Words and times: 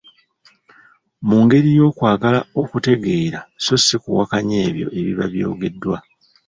Mu 1.27 1.37
ngeri 1.43 1.69
y’okwagala 1.77 2.39
okutegeera 2.61 3.39
so 3.63 3.75
si 3.85 3.95
kuwakanya 4.01 4.57
ebyo 4.69 4.87
ebiba 4.99 5.25
byogeddwa. 5.33 5.97